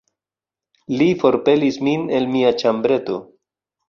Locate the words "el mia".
2.21-2.55